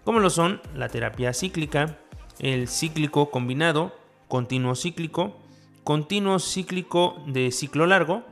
como 0.06 0.22
lo 0.22 0.30
son 0.30 0.62
la 0.74 0.88
terapia 0.88 1.34
cíclica, 1.34 1.98
el 2.40 2.70
cíclico 2.70 3.32
combinado, 3.32 3.94
continuo 4.30 4.76
cíclico, 4.76 5.38
continuo 5.84 6.40
cíclico 6.40 7.22
de 7.28 7.52
ciclo 7.52 7.86
largo, 7.86 8.24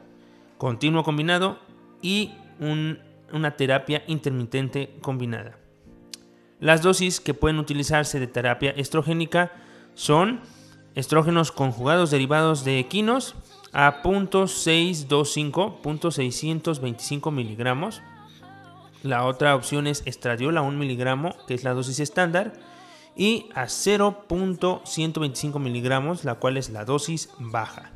continuo 0.58 1.04
combinado 1.04 1.60
y 2.02 2.36
una 3.34 3.58
terapia 3.58 4.04
intermitente 4.08 4.96
combinada. 5.02 5.58
Las 6.62 6.82
dosis 6.82 7.20
que 7.20 7.34
pueden 7.34 7.60
utilizarse 7.60 8.22
de 8.22 8.28
terapia 8.28 8.72
estrogénica 8.72 9.52
son 10.00 10.40
estrógenos 10.96 11.52
conjugados 11.52 12.10
derivados 12.10 12.64
de 12.64 12.80
equinos 12.80 13.36
a 13.74 14.02
0.625, 14.02 15.82
0.625 15.82 17.34
miligramos. 17.34 18.02
La 19.04 19.26
otra 19.26 19.54
opción 19.56 19.88
es 19.88 20.02
estradiol 20.06 20.58
a 20.58 20.62
1 20.62 20.80
miligramo, 20.80 21.36
que 21.48 21.54
es 21.54 21.66
la 21.66 21.74
dosis 21.74 22.00
estándar, 22.00 22.54
y 23.18 23.50
a 23.54 23.66
0.125 23.66 25.60
miligramos, 25.60 26.24
la 26.24 26.36
cual 26.36 26.56
es 26.56 26.70
la 26.70 26.86
dosis 26.86 27.30
baja. 27.38 27.92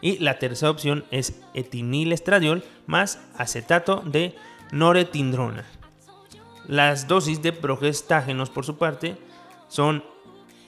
Y 0.00 0.18
la 0.18 0.38
tercera 0.38 0.70
opción 0.70 1.04
es 1.10 1.40
etinilestradiol 1.54 2.62
más 2.86 3.18
acetato 3.36 4.00
de 4.06 4.36
noretindrona. 4.70 5.64
Las 6.68 7.08
dosis 7.08 7.42
de 7.42 7.52
progestágenos, 7.52 8.48
por 8.48 8.64
su 8.64 8.76
parte, 8.76 9.16
son 9.66 10.13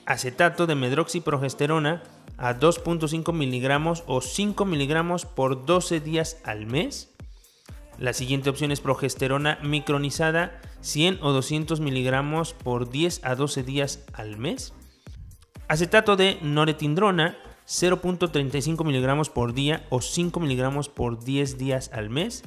acetato 0.07 0.67
de 0.67 0.75
medroxiprogesterona 0.75 2.01
a 2.37 2.55
2.5 2.55 3.33
miligramos 3.33 4.03
o 4.07 4.21
5 4.21 4.65
miligramos 4.65 5.25
por 5.25 5.65
12 5.65 5.99
días 5.99 6.37
al 6.45 6.65
mes. 6.65 7.13
La 7.99 8.13
siguiente 8.13 8.49
opción 8.49 8.71
es 8.71 8.79
progesterona 8.79 9.59
micronizada 9.63 10.61
100 10.81 11.19
o 11.21 11.33
200 11.33 11.81
miligramos 11.81 12.53
por 12.53 12.89
10 12.89 13.21
a 13.23 13.35
12 13.35 13.63
días 13.63 14.05
al 14.13 14.37
mes. 14.37 14.73
Acetato 15.67 16.15
de 16.15 16.37
noretindrona 16.41 17.37
0.35 17.67 18.85
miligramos 18.85 19.29
por 19.29 19.53
día 19.53 19.85
o 19.89 19.99
5 19.99 20.39
miligramos 20.39 20.87
por 20.87 21.21
10 21.21 21.57
días 21.57 21.91
al 21.91 22.09
mes. 22.09 22.43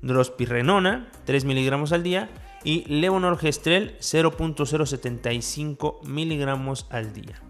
Drospirrenona 0.00 1.10
3 1.26 1.44
miligramos 1.44 1.92
al 1.92 2.02
día 2.02 2.30
y 2.64 2.84
levonorgestrel 2.86 3.98
0.075 3.98 6.02
miligramos 6.04 6.86
al 6.90 7.12
día. 7.12 7.42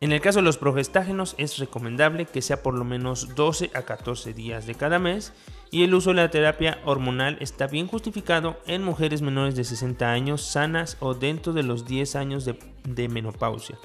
En 0.00 0.12
el 0.12 0.20
caso 0.20 0.40
de 0.40 0.44
los 0.44 0.58
progestágenos 0.58 1.34
es 1.38 1.56
recomendable 1.56 2.26
que 2.26 2.42
sea 2.42 2.62
por 2.62 2.74
lo 2.74 2.84
menos 2.84 3.34
12 3.34 3.70
a 3.72 3.82
14 3.82 4.34
días 4.34 4.66
de 4.66 4.74
cada 4.74 4.98
mes 4.98 5.32
y 5.70 5.82
el 5.82 5.94
uso 5.94 6.10
de 6.10 6.16
la 6.16 6.30
terapia 6.30 6.78
hormonal 6.84 7.38
está 7.40 7.68
bien 7.68 7.86
justificado 7.86 8.58
en 8.66 8.84
mujeres 8.84 9.22
menores 9.22 9.56
de 9.56 9.64
60 9.64 10.12
años 10.12 10.42
sanas 10.42 10.98
o 11.00 11.14
dentro 11.14 11.54
de 11.54 11.62
los 11.62 11.86
10 11.86 12.16
años 12.16 12.44
de, 12.44 12.58
de 12.86 13.08
menopausia. 13.08 13.78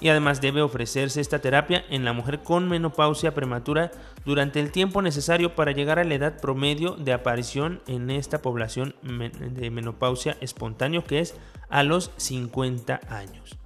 Y 0.00 0.08
además 0.08 0.40
debe 0.40 0.60
ofrecerse 0.60 1.20
esta 1.20 1.38
terapia 1.38 1.84
en 1.88 2.04
la 2.04 2.12
mujer 2.12 2.40
con 2.40 2.68
menopausia 2.68 3.34
prematura 3.34 3.90
durante 4.24 4.60
el 4.60 4.70
tiempo 4.70 5.00
necesario 5.00 5.54
para 5.54 5.72
llegar 5.72 5.98
a 5.98 6.04
la 6.04 6.14
edad 6.14 6.40
promedio 6.40 6.92
de 6.96 7.12
aparición 7.12 7.80
en 7.86 8.10
esta 8.10 8.42
población 8.42 8.94
de 9.02 9.70
menopausia 9.70 10.36
espontáneo 10.40 11.04
que 11.04 11.20
es 11.20 11.34
a 11.70 11.82
los 11.82 12.10
50 12.16 13.00
años. 13.08 13.58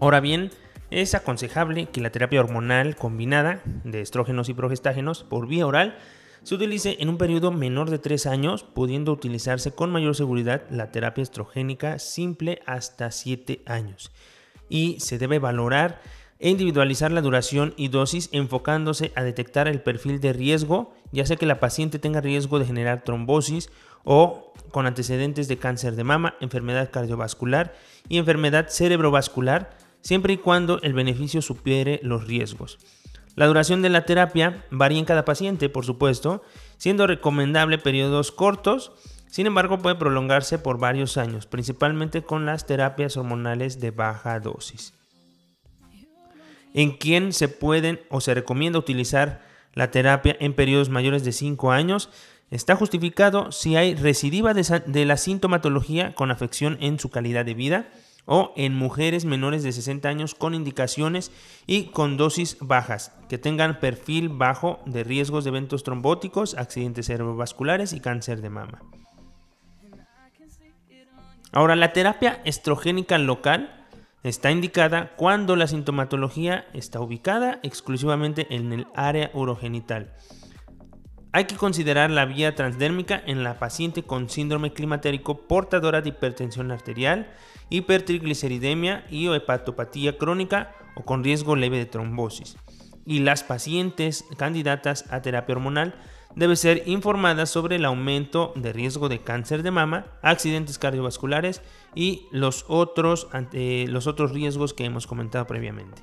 Ahora 0.00 0.20
bien, 0.20 0.50
es 0.90 1.14
aconsejable 1.14 1.86
que 1.86 2.00
la 2.00 2.10
terapia 2.10 2.40
hormonal 2.40 2.96
combinada 2.96 3.60
de 3.84 4.00
estrógenos 4.00 4.48
y 4.48 4.54
progestágenos 4.54 5.24
por 5.24 5.48
vía 5.48 5.66
oral 5.66 5.98
se 6.46 6.54
utilice 6.54 6.98
en 7.00 7.08
un 7.08 7.18
periodo 7.18 7.50
menor 7.50 7.90
de 7.90 7.98
3 7.98 8.26
años, 8.26 8.62
pudiendo 8.62 9.10
utilizarse 9.10 9.72
con 9.72 9.90
mayor 9.90 10.14
seguridad 10.14 10.62
la 10.70 10.92
terapia 10.92 11.22
estrogénica 11.22 11.98
simple 11.98 12.62
hasta 12.66 13.10
7 13.10 13.62
años. 13.66 14.12
Y 14.68 15.00
se 15.00 15.18
debe 15.18 15.40
valorar 15.40 16.00
e 16.38 16.48
individualizar 16.48 17.10
la 17.10 17.20
duración 17.20 17.74
y 17.76 17.88
dosis 17.88 18.28
enfocándose 18.30 19.10
a 19.16 19.24
detectar 19.24 19.66
el 19.66 19.80
perfil 19.80 20.20
de 20.20 20.34
riesgo, 20.34 20.94
ya 21.10 21.26
sea 21.26 21.34
que 21.34 21.46
la 21.46 21.58
paciente 21.58 21.98
tenga 21.98 22.20
riesgo 22.20 22.60
de 22.60 22.66
generar 22.66 23.02
trombosis 23.02 23.68
o 24.04 24.52
con 24.70 24.86
antecedentes 24.86 25.48
de 25.48 25.58
cáncer 25.58 25.96
de 25.96 26.04
mama, 26.04 26.36
enfermedad 26.40 26.92
cardiovascular 26.92 27.74
y 28.08 28.18
enfermedad 28.18 28.68
cerebrovascular, 28.68 29.76
siempre 30.00 30.34
y 30.34 30.36
cuando 30.36 30.80
el 30.82 30.92
beneficio 30.92 31.42
supere 31.42 31.98
los 32.04 32.28
riesgos. 32.28 32.78
La 33.36 33.46
duración 33.46 33.82
de 33.82 33.90
la 33.90 34.06
terapia 34.06 34.64
varía 34.70 34.98
en 34.98 35.04
cada 35.04 35.26
paciente, 35.26 35.68
por 35.68 35.84
supuesto, 35.84 36.42
siendo 36.78 37.06
recomendable 37.06 37.76
periodos 37.76 38.32
cortos, 38.32 38.92
sin 39.28 39.46
embargo 39.46 39.78
puede 39.78 39.96
prolongarse 39.96 40.58
por 40.58 40.78
varios 40.78 41.18
años, 41.18 41.46
principalmente 41.46 42.22
con 42.22 42.46
las 42.46 42.64
terapias 42.64 43.18
hormonales 43.18 43.78
de 43.78 43.90
baja 43.90 44.40
dosis. 44.40 44.94
En 46.72 46.96
quien 46.96 47.34
se 47.34 47.48
pueden 47.48 48.00
o 48.08 48.22
se 48.22 48.32
recomienda 48.32 48.78
utilizar 48.78 49.42
la 49.74 49.90
terapia 49.90 50.34
en 50.40 50.54
periodos 50.54 50.88
mayores 50.88 51.22
de 51.22 51.32
5 51.32 51.72
años, 51.72 52.08
está 52.50 52.74
justificado 52.74 53.52
si 53.52 53.76
hay 53.76 53.94
recidiva 53.94 54.54
de 54.54 55.04
la 55.04 55.16
sintomatología 55.18 56.14
con 56.14 56.30
afección 56.30 56.78
en 56.80 56.98
su 56.98 57.10
calidad 57.10 57.44
de 57.44 57.54
vida, 57.54 57.88
o 58.26 58.52
en 58.56 58.74
mujeres 58.74 59.24
menores 59.24 59.62
de 59.62 59.72
60 59.72 60.08
años 60.08 60.34
con 60.34 60.54
indicaciones 60.54 61.32
y 61.66 61.84
con 61.84 62.16
dosis 62.16 62.58
bajas, 62.60 63.12
que 63.28 63.38
tengan 63.38 63.80
perfil 63.80 64.28
bajo 64.28 64.80
de 64.84 65.04
riesgos 65.04 65.44
de 65.44 65.50
eventos 65.50 65.84
trombóticos, 65.84 66.54
accidentes 66.54 67.06
cerebrovasculares 67.06 67.92
y 67.92 68.00
cáncer 68.00 68.42
de 68.42 68.50
mama. 68.50 68.82
Ahora, 71.52 71.76
la 71.76 71.92
terapia 71.92 72.42
estrogénica 72.44 73.16
local 73.16 73.86
está 74.22 74.50
indicada 74.50 75.14
cuando 75.16 75.56
la 75.56 75.68
sintomatología 75.68 76.66
está 76.74 77.00
ubicada 77.00 77.60
exclusivamente 77.62 78.54
en 78.54 78.72
el 78.72 78.86
área 78.94 79.30
urogenital. 79.32 80.12
Hay 81.32 81.44
que 81.44 81.56
considerar 81.56 82.10
la 82.10 82.24
vía 82.24 82.54
transdérmica 82.54 83.22
en 83.26 83.42
la 83.42 83.58
paciente 83.58 84.02
con 84.02 84.30
síndrome 84.30 84.72
climatérico 84.72 85.46
portadora 85.46 86.00
de 86.00 86.10
hipertensión 86.10 86.70
arterial 86.70 87.28
hipertrigliceridemia 87.68 89.06
y 89.10 89.26
o 89.28 89.34
hepatopatía 89.34 90.18
crónica 90.18 90.72
o 90.94 91.04
con 91.04 91.24
riesgo 91.24 91.56
leve 91.56 91.78
de 91.78 91.86
trombosis. 91.86 92.56
Y 93.04 93.20
las 93.20 93.44
pacientes 93.44 94.24
candidatas 94.36 95.04
a 95.10 95.22
terapia 95.22 95.54
hormonal 95.54 95.94
deben 96.34 96.56
ser 96.56 96.82
informadas 96.86 97.50
sobre 97.50 97.76
el 97.76 97.84
aumento 97.84 98.52
de 98.56 98.72
riesgo 98.72 99.08
de 99.08 99.22
cáncer 99.22 99.62
de 99.62 99.70
mama, 99.70 100.06
accidentes 100.22 100.78
cardiovasculares 100.78 101.62
y 101.94 102.26
los 102.30 102.64
otros, 102.68 103.28
los 103.52 104.06
otros 104.06 104.32
riesgos 104.32 104.74
que 104.74 104.84
hemos 104.84 105.06
comentado 105.06 105.46
previamente. 105.46 106.02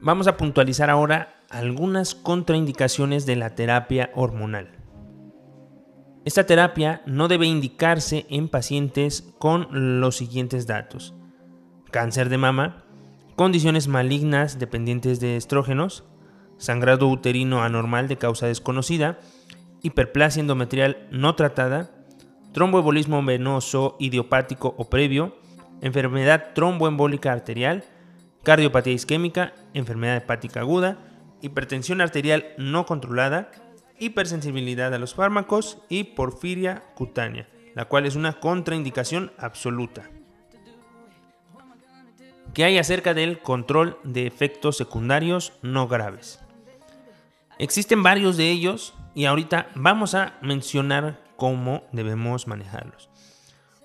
Vamos 0.00 0.26
a 0.26 0.36
puntualizar 0.36 0.90
ahora 0.90 1.41
algunas 1.52 2.14
contraindicaciones 2.14 3.26
de 3.26 3.36
la 3.36 3.54
terapia 3.54 4.10
hormonal. 4.14 4.70
Esta 6.24 6.46
terapia 6.46 7.02
no 7.04 7.28
debe 7.28 7.46
indicarse 7.46 8.26
en 8.30 8.48
pacientes 8.48 9.32
con 9.38 10.00
los 10.00 10.16
siguientes 10.16 10.66
datos. 10.66 11.14
Cáncer 11.90 12.30
de 12.30 12.38
mama, 12.38 12.84
condiciones 13.36 13.86
malignas 13.86 14.58
dependientes 14.58 15.20
de 15.20 15.36
estrógenos, 15.36 16.04
sangrado 16.56 17.08
uterino 17.08 17.62
anormal 17.62 18.08
de 18.08 18.16
causa 18.16 18.46
desconocida, 18.46 19.18
hiperplasia 19.82 20.40
endometrial 20.40 21.08
no 21.10 21.34
tratada, 21.34 21.90
tromboembolismo 22.52 23.22
venoso 23.22 23.96
idiopático 23.98 24.74
o 24.78 24.88
previo, 24.88 25.36
enfermedad 25.82 26.54
tromboembólica 26.54 27.30
arterial, 27.32 27.84
cardiopatía 28.42 28.94
isquémica, 28.94 29.52
enfermedad 29.74 30.16
hepática 30.16 30.60
aguda, 30.60 31.11
hipertensión 31.42 32.00
arterial 32.00 32.46
no 32.56 32.86
controlada, 32.86 33.50
hipersensibilidad 33.98 34.94
a 34.94 34.98
los 34.98 35.14
fármacos 35.14 35.78
y 35.88 36.04
porfiria 36.04 36.82
cutánea, 36.94 37.48
la 37.74 37.84
cual 37.84 38.06
es 38.06 38.16
una 38.16 38.40
contraindicación 38.40 39.32
absoluta. 39.38 40.08
¿Qué 42.54 42.64
hay 42.64 42.78
acerca 42.78 43.14
del 43.14 43.40
control 43.40 43.98
de 44.04 44.26
efectos 44.26 44.76
secundarios 44.76 45.52
no 45.62 45.88
graves? 45.88 46.40
Existen 47.58 48.02
varios 48.02 48.36
de 48.36 48.50
ellos 48.50 48.94
y 49.14 49.24
ahorita 49.24 49.68
vamos 49.74 50.14
a 50.14 50.34
mencionar 50.42 51.20
cómo 51.36 51.84
debemos 51.92 52.46
manejarlos. 52.46 53.08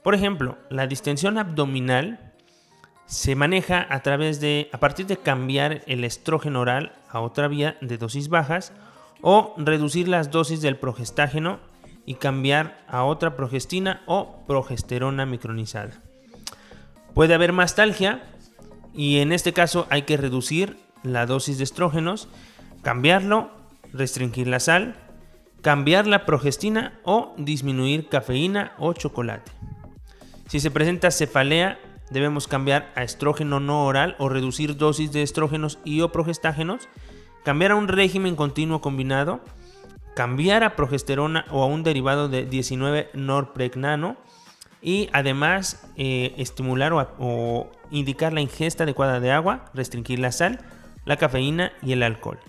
Por 0.04 0.16
ejemplo, 0.16 0.58
la 0.70 0.88
distensión 0.88 1.38
abdominal 1.38 2.34
se 3.06 3.36
maneja 3.36 3.88
a 3.90 4.02
través 4.02 4.42
de 4.42 4.70
a 4.74 4.80
partir 4.80 5.06
de 5.06 5.18
cambiar 5.18 5.82
el 5.88 6.04
estrógeno 6.04 6.62
oral 6.62 6.94
a 7.10 7.22
otra 7.22 7.48
vía 7.48 7.78
de 7.82 7.98
dosis 7.98 8.30
bajas 8.30 8.74
o 9.22 9.54
reducir 9.58 10.08
las 10.08 10.32
dosis 10.32 10.62
del 10.62 10.78
progestágeno 10.78 11.60
y 12.06 12.16
cambiar 12.16 12.84
a 12.88 13.04
otra 13.04 13.36
progestina 13.36 14.02
o 14.06 14.44
progesterona 14.48 15.26
micronizada. 15.26 16.02
Puede 17.14 17.34
haber 17.34 17.52
mastalgia 17.52 18.24
y 18.94 19.20
en 19.20 19.32
este 19.32 19.54
caso 19.54 19.88
hay 19.90 20.04
que 20.04 20.18
reducir 20.18 20.78
la 21.04 21.26
dosis 21.26 21.58
de 21.58 21.64
estrógenos, 21.64 22.30
cambiarlo, 22.82 23.52
restringir 23.94 24.48
la 24.48 24.60
sal, 24.60 24.96
cambiar 25.62 26.08
la 26.08 26.26
progestina 26.26 27.00
o 27.04 27.34
disminuir 27.38 28.08
cafeína 28.10 28.74
o 28.78 28.94
chocolate. 28.94 29.52
Si 30.48 30.60
se 30.60 30.72
presenta 30.72 31.12
cefalea, 31.12 31.80
debemos 32.10 32.48
cambiar 32.48 32.92
a 32.96 33.04
estrógeno 33.04 33.60
no 33.60 33.86
oral 33.86 34.16
o 34.20 34.30
reducir 34.30 34.78
dosis 34.78 35.12
de 35.12 35.24
estrógenos 35.24 35.80
y 35.84 36.02
o 36.02 36.12
progestágenos 36.12 36.88
cambiar 37.48 37.72
a 37.72 37.76
un 37.76 37.88
régimen 37.88 38.36
continuo 38.36 38.82
combinado, 38.82 39.40
cambiar 40.16 40.66
a 40.66 40.76
progesterona 40.76 41.46
o 41.50 41.64
a 41.64 41.66
un 41.66 41.82
derivado 41.82 42.28
de 42.28 42.46
19 42.46 43.10
norpregnano 43.14 44.18
y 44.82 45.10
además 45.14 45.90
eh, 45.96 46.34
estimular 46.38 46.92
o, 46.94 47.72
indicar 47.90 48.34
la 48.34 48.42
ingesta 48.42 48.84
adecuada 48.84 49.22
de 49.22 49.32
agua, 49.32 49.72
restringir 49.74 50.20
la 50.20 50.34
sal, 50.34 50.60
la 51.06 51.16
cafeína 51.16 51.72
y 51.82 51.94
el 51.94 52.04
alcohol. 52.04 52.40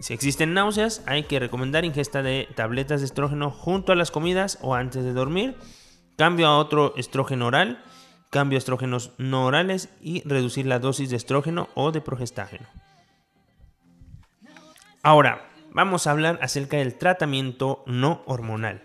Si 0.00 0.14
existen 0.14 0.54
náuseas, 0.54 1.02
hay 1.06 1.24
que 1.24 1.38
recomendar 1.38 1.84
ingesta 1.84 2.22
de 2.22 2.48
tabletas 2.54 3.00
de 3.00 3.06
estrógeno 3.06 3.50
junto 3.50 3.92
a 3.92 3.96
las 3.96 4.10
comidas 4.10 4.58
o 4.62 4.74
antes 4.74 5.04
de 5.04 5.12
dormir, 5.12 5.54
cambio 6.16 6.46
a 6.46 6.58
otro 6.58 6.94
estrógeno 6.96 7.46
oral, 7.46 7.84
cambio 8.34 8.56
a 8.56 8.58
estrógenos 8.58 9.12
no 9.16 9.46
orales 9.46 9.88
y 10.02 10.26
reducir 10.28 10.66
la 10.66 10.80
dosis 10.80 11.08
de 11.08 11.14
estrógeno 11.14 11.68
o 11.74 11.92
de 11.92 12.00
progestágeno. 12.00 12.66
Ahora, 15.04 15.48
vamos 15.70 16.08
a 16.08 16.10
hablar 16.10 16.40
acerca 16.42 16.78
del 16.78 16.98
tratamiento 16.98 17.84
no 17.86 18.22
hormonal. 18.26 18.82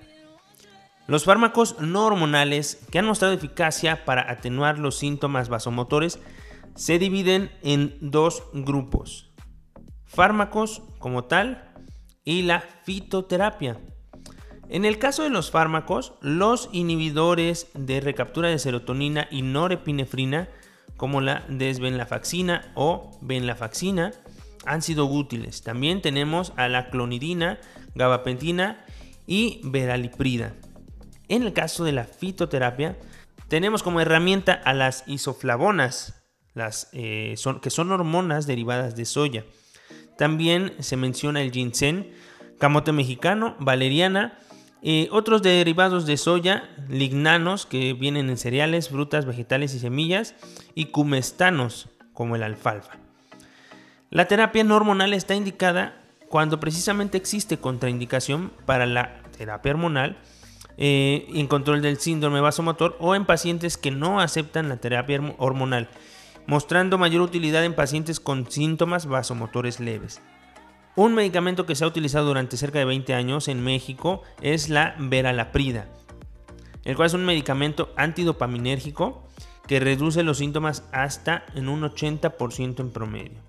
Los 1.07 1.25
fármacos 1.25 1.79
no 1.79 2.05
hormonales 2.05 2.85
que 2.91 2.99
han 2.99 3.07
mostrado 3.07 3.33
eficacia 3.33 4.05
para 4.05 4.29
atenuar 4.29 4.77
los 4.77 4.99
síntomas 4.99 5.49
vasomotores 5.49 6.19
se 6.75 6.99
dividen 6.99 7.49
en 7.63 7.97
dos 8.01 8.43
grupos. 8.53 9.33
Fármacos 10.05 10.83
como 10.99 11.23
tal 11.23 11.73
y 12.23 12.43
la 12.43 12.61
fitoterapia. 12.83 13.79
En 14.69 14.85
el 14.85 14.99
caso 14.99 15.23
de 15.23 15.31
los 15.31 15.49
fármacos, 15.49 16.13
los 16.21 16.69
inhibidores 16.71 17.67
de 17.73 18.01
recaptura 18.01 18.49
de 18.49 18.59
serotonina 18.59 19.27
y 19.31 19.41
norepinefrina, 19.41 20.47
como 20.95 21.21
la 21.21 21.43
desvenlafaxina 21.49 22.71
o 22.75 23.17
venlafaxina, 23.21 24.11
han 24.65 24.83
sido 24.83 25.05
útiles. 25.05 25.63
También 25.63 26.03
tenemos 26.03 26.53
a 26.55 26.67
la 26.67 26.91
clonidina, 26.91 27.59
gabapentina 27.95 28.85
y 29.25 29.59
veraliprida. 29.63 30.53
En 31.29 31.43
el 31.43 31.53
caso 31.53 31.83
de 31.83 31.93
la 31.93 32.03
fitoterapia, 32.03 32.95
tenemos 33.47 33.81
como 33.81 34.01
herramienta 34.01 34.53
a 34.53 34.73
las 34.75 35.03
isoflavonas, 35.07 36.21
eh, 36.91 37.35
que 37.61 37.69
son 37.71 37.91
hormonas 37.91 38.45
derivadas 38.45 38.95
de 38.95 39.05
soya. 39.05 39.45
También 40.15 40.73
se 40.79 40.95
menciona 40.97 41.41
el 41.41 41.51
ginseng, 41.51 42.11
camote 42.59 42.91
mexicano, 42.91 43.55
valeriana, 43.59 44.37
otros 45.11 45.41
derivados 45.41 46.05
de 46.05 46.17
soya, 46.17 46.69
lignanos 46.87 47.65
que 47.65 47.93
vienen 47.93 48.29
en 48.29 48.37
cereales, 48.37 48.89
frutas, 48.89 49.25
vegetales 49.25 49.73
y 49.73 49.79
semillas, 49.79 50.35
y 50.75 50.85
cumestanos 50.85 51.89
como 52.13 52.35
el 52.35 52.43
alfalfa. 52.43 52.97
La 54.09 54.27
terapia 54.27 54.63
no 54.63 54.75
hormonal 54.75 55.13
está 55.13 55.35
indicada 55.35 56.01
cuando 56.29 56.59
precisamente 56.59 57.17
existe 57.17 57.57
contraindicación 57.57 58.51
para 58.65 58.85
la 58.85 59.21
terapia 59.37 59.71
hormonal 59.71 60.17
eh, 60.77 61.27
en 61.33 61.47
control 61.47 61.81
del 61.81 61.99
síndrome 61.99 62.39
vasomotor 62.39 62.95
o 62.99 63.13
en 63.13 63.25
pacientes 63.25 63.77
que 63.77 63.91
no 63.91 64.21
aceptan 64.21 64.69
la 64.69 64.77
terapia 64.77 65.19
hormonal, 65.37 65.89
mostrando 66.47 66.97
mayor 66.97 67.21
utilidad 67.21 67.65
en 67.65 67.75
pacientes 67.75 68.19
con 68.19 68.49
síntomas 68.49 69.05
vasomotores 69.05 69.79
leves. 69.79 70.21
Un 70.99 71.15
medicamento 71.15 71.65
que 71.65 71.75
se 71.75 71.85
ha 71.85 71.87
utilizado 71.87 72.25
durante 72.25 72.57
cerca 72.57 72.77
de 72.77 72.83
20 72.83 73.13
años 73.13 73.47
en 73.47 73.63
México 73.63 74.21
es 74.41 74.67
la 74.67 74.97
veralaprida, 74.99 75.87
el 76.83 76.97
cual 76.97 77.05
es 77.05 77.13
un 77.13 77.23
medicamento 77.23 77.93
antidopaminérgico 77.95 79.25
que 79.65 79.79
reduce 79.79 80.23
los 80.23 80.39
síntomas 80.39 80.83
hasta 80.91 81.45
en 81.55 81.69
un 81.69 81.83
80% 81.83 82.81
en 82.81 82.91
promedio. 82.91 83.39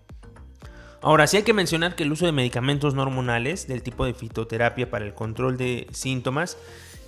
Ahora, 1.02 1.26
sí 1.26 1.38
hay 1.38 1.42
que 1.42 1.52
mencionar 1.52 1.97
que 1.97 2.04
el 2.04 2.12
uso 2.12 2.25
de 2.25 2.30
medicamentos 2.30 2.95
hormonales 2.95 3.66
del 3.66 3.83
tipo 3.83 4.04
de 4.04 4.14
fitoterapia 4.14 4.88
para 4.88 5.04
el 5.04 5.14
control 5.14 5.57
de 5.57 5.88
síntomas 5.90 6.57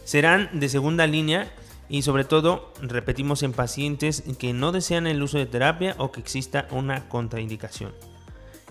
serán 0.03 0.51
de 0.59 0.69
segunda 0.69 1.07
línea 1.07 1.53
y 1.89 2.03
sobre 2.03 2.25
todo 2.25 2.73
repetimos 2.83 3.45
en 3.45 3.53
pacientes 3.53 4.25
que 4.41 4.53
no 4.53 4.73
desean 4.73 5.07
el 5.07 5.23
uso 5.23 5.39
de 5.39 5.47
terapia 5.47 5.95
o 5.99 6.11
que 6.11 6.19
exista 6.19 6.67
una 6.73 7.09
contraindicación. 7.09 7.93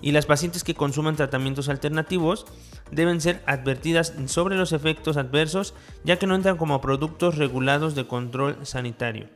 Y 0.02 0.12
las 0.12 0.26
pacientes 0.26 0.64
que 0.64 0.74
consuman 0.74 1.16
tratamientos 1.16 1.70
alternativos 1.70 2.46
deben 2.92 3.22
ser 3.22 3.42
advertidas 3.46 4.14
sobre 4.26 4.56
los 4.56 4.74
efectos 4.74 5.18
adversos 5.18 5.74
ya 6.04 6.18
que 6.18 6.28
no 6.28 6.36
entran 6.36 6.58
como 6.58 6.82
productos 6.82 7.38
regulados 7.38 7.96
de 7.96 8.08
control 8.08 8.58
sanitario. 8.66 9.30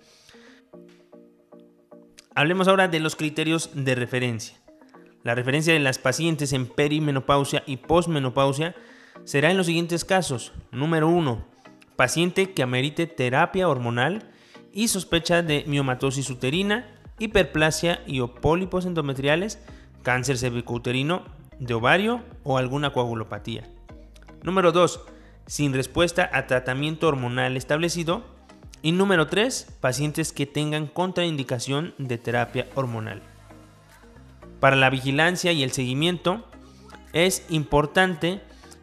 Hablemos 2.34 2.68
ahora 2.68 2.88
de 2.88 3.00
los 3.00 3.16
criterios 3.16 3.70
de 3.74 3.96
referencia. 3.96 4.58
La 5.24 5.36
referencia 5.36 5.74
de 5.74 5.80
las 5.80 6.00
pacientes 6.00 6.54
en 6.54 6.68
perimenopausia 6.68 7.64
y 7.66 7.78
posmenopausia 7.78 8.76
será 9.24 9.52
en 9.52 9.58
los 9.58 9.68
siguientes 9.68 10.04
casos. 10.04 10.52
Número 10.72 11.08
1 11.08 11.56
paciente 11.96 12.52
que 12.52 12.64
amerite 12.64 13.08
terapia 13.08 13.68
hormonal 13.68 14.24
y 14.74 14.88
sospecha 14.90 15.42
de 15.42 15.64
miomatosis 15.68 16.30
uterina, 16.30 16.88
hiperplasia 17.20 18.02
y 18.06 18.20
o 18.20 18.36
pólipos 18.36 18.86
endometriales, 18.86 19.60
cáncer 20.06 20.38
cervicouterino 20.38 21.26
de 21.60 21.74
ovario 21.74 22.22
o 22.44 22.58
alguna 22.58 22.94
coagulopatía. 22.94 23.64
Número 24.44 24.72
2. 24.72 25.02
Sin 25.48 25.74
respuesta 25.74 26.30
a 26.32 26.46
tratamiento 26.46 27.08
hormonal 27.08 27.58
establecido. 27.58 28.24
Y 28.84 28.92
número 28.92 29.28
3. 29.28 29.78
Pacientes 29.82 30.32
que 30.32 30.46
tengan 30.46 30.86
contraindicación 30.86 31.96
de 31.98 32.20
terapia 32.20 32.68
hormonal. 32.76 33.24
Para 34.60 34.76
la 34.76 34.92
vigilancia 34.92 35.52
y 35.52 35.64
el 35.64 35.72
seguimiento 35.72 36.46
es 37.12 37.44
importante 37.50 38.42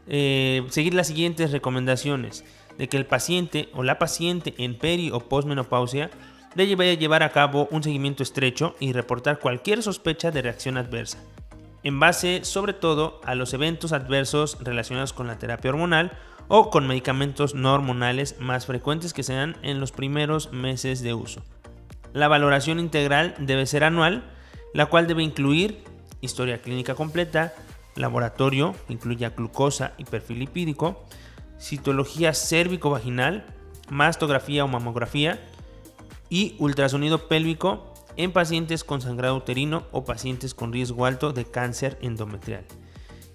eh, 0.09 0.67
seguir 0.71 0.95
las 0.95 1.07
siguientes 1.07 1.53
recomendaciones 1.53 2.45
de 2.79 2.89
que 2.89 2.97
el 2.97 3.07
paciente 3.07 3.69
o 3.75 3.85
la 3.85 3.99
paciente 3.99 4.55
en 4.59 4.77
peri 4.77 5.11
o 5.13 5.21
posmenopausia 5.21 6.11
debe 6.55 6.97
llevar 6.97 7.23
a 7.23 7.31
cabo 7.31 7.69
un 7.71 7.83
seguimiento 7.83 8.23
estrecho 8.23 8.75
y 8.81 8.93
reportar 8.93 9.39
cualquier 9.39 9.83
sospecha 9.83 10.31
de 10.31 10.43
reacción 10.43 10.77
adversa, 10.77 11.19
en 11.83 11.99
base 11.99 12.45
sobre 12.45 12.73
todo 12.73 13.21
a 13.25 13.35
los 13.35 13.55
eventos 13.55 13.93
adversos 13.93 14.59
relacionados 14.61 15.13
con 15.13 15.27
la 15.27 15.39
terapia 15.39 15.71
hormonal 15.71 16.13
o 16.49 16.71
con 16.71 16.87
medicamentos 16.87 17.55
no 17.55 17.73
hormonales 17.73 18.37
más 18.39 18.67
frecuentes 18.67 19.13
que 19.13 19.23
se 19.23 19.35
dan 19.35 19.57
en 19.63 19.81
los 19.81 19.93
primeros 19.93 20.53
meses 20.53 21.03
de 21.03 21.15
uso. 21.15 21.43
La 22.13 22.29
valoración 22.29 22.79
integral 22.79 23.35
debe 23.39 23.67
ser 23.67 23.85
anual, 23.85 24.25
la 24.75 24.87
cual 24.87 25.07
debe 25.07 25.23
incluir 25.23 25.83
historia 26.21 26.61
clínica 26.61 26.95
completa, 26.95 27.55
laboratorio, 27.97 28.75
incluya 28.89 29.31
glucosa 29.31 29.93
y 29.99 30.05
perfil 30.05 30.41
lipídico, 30.41 31.05
citología 31.59 32.35
cérvico-vaginal, 32.35 33.47
mastografía 33.89 34.65
o 34.65 34.69
mamografía 34.69 35.41
y 36.33 36.57
ultrasonido 36.59 37.29
pélvico 37.29 37.93
en 38.17 38.33
pacientes 38.33 38.85
con 38.85 39.03
sangrado 39.03 39.37
uterino 39.37 39.83
o 39.93 40.07
pacientes 40.07 40.55
con 40.55 40.73
riesgo 40.73 41.05
alto 41.05 41.35
de 41.35 41.45
cáncer 41.45 41.99
endometrial. 42.01 42.65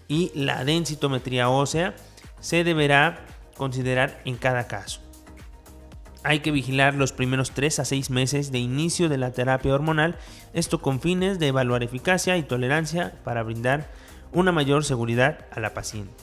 Y 0.07 0.31
la 0.33 0.65
densitometría 0.65 1.47
ósea 1.47 1.95
se 2.39 2.63
deberá 2.63 3.23
considerar 3.55 4.19
en 4.25 4.35
cada 4.35 4.65
caso. 4.65 5.01
Hay 6.23 6.39
que 6.39 6.49
vigilar 6.49 6.95
los 6.95 7.13
primeros 7.13 7.51
3 7.51 7.77
a 7.77 7.85
6 7.85 8.09
meses 8.09 8.51
de 8.51 8.57
inicio 8.57 9.09
de 9.09 9.19
la 9.19 9.31
terapia 9.31 9.75
hormonal, 9.75 10.17
esto 10.53 10.81
con 10.81 10.99
fines 10.99 11.37
de 11.37 11.49
evaluar 11.49 11.83
eficacia 11.83 12.35
y 12.35 12.41
tolerancia 12.41 13.13
para 13.23 13.43
brindar 13.43 13.91
una 14.33 14.51
mayor 14.51 14.83
seguridad 14.83 15.45
a 15.51 15.59
la 15.59 15.75
paciente. 15.75 16.15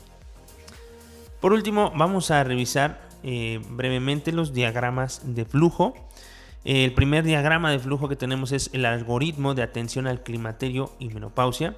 Por 1.40 1.52
último, 1.52 1.92
vamos 1.94 2.32
a 2.32 2.42
revisar 2.42 3.04
eh, 3.26 3.58
brevemente 3.70 4.32
los 4.32 4.52
diagramas 4.52 5.22
de 5.24 5.46
flujo. 5.46 5.94
El 6.64 6.94
primer 6.94 7.24
diagrama 7.24 7.70
de 7.70 7.78
flujo 7.78 8.08
que 8.08 8.16
tenemos 8.16 8.50
es 8.52 8.70
el 8.72 8.86
algoritmo 8.86 9.54
de 9.54 9.62
atención 9.62 10.06
al 10.06 10.22
climaterio 10.22 10.92
y 10.98 11.08
menopausia. 11.08 11.76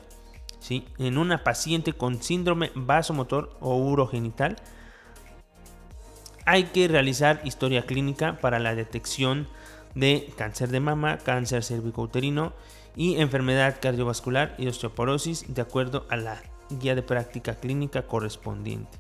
¿sí? 0.60 0.84
En 0.98 1.18
una 1.18 1.42
paciente 1.42 1.92
con 1.92 2.22
síndrome 2.22 2.70
vasomotor 2.74 3.56
o 3.60 3.76
urogenital, 3.76 4.56
hay 6.44 6.64
que 6.64 6.86
realizar 6.86 7.40
historia 7.44 7.82
clínica 7.82 8.38
para 8.38 8.60
la 8.60 8.76
detección 8.76 9.48
de 9.96 10.32
cáncer 10.36 10.68
de 10.68 10.78
mama, 10.78 11.18
cáncer 11.18 11.64
cervicouterino 11.64 12.52
y 12.94 13.16
enfermedad 13.16 13.78
cardiovascular 13.80 14.54
y 14.56 14.68
osteoporosis 14.68 15.52
de 15.52 15.62
acuerdo 15.62 16.06
a 16.08 16.16
la 16.16 16.40
guía 16.70 16.94
de 16.94 17.02
práctica 17.02 17.56
clínica 17.56 18.06
correspondiente. 18.06 18.98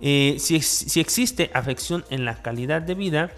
Eh, 0.00 0.36
si, 0.38 0.56
existe 0.56 1.50
afección 1.52 2.04
en 2.10 2.24
la 2.24 2.42
calidad 2.42 2.82
de 2.82 2.94
vida, 2.94 3.30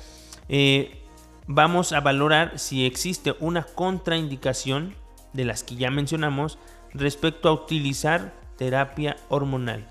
eh, 0.49 1.04
vamos 1.47 1.93
a 1.93 2.01
valorar 2.01 2.59
si 2.59 2.87
existe 2.87 3.35
una 3.41 3.65
contraindicación 3.65 4.95
de 5.33 5.45
las 5.45 5.63
que 5.65 5.77
ya 5.77 5.91
mencionamos 5.91 6.59
respecto 6.93 7.49
a 7.49 7.53
utilizar 7.53 8.35
terapia 8.57 9.17
hormonal. 9.29 9.89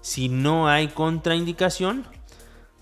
Si 0.00 0.28
no 0.28 0.68
hay 0.68 0.88
contraindicación, 0.88 2.06